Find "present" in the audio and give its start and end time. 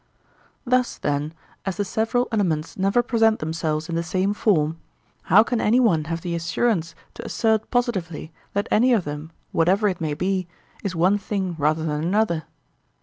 3.03-3.37